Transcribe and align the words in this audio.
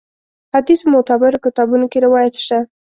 حدیث 0.53 0.81
معتبرو 0.91 1.43
کتابونو 1.45 1.85
کې 1.91 1.99
روایت 2.05 2.33
شته. 2.43 2.59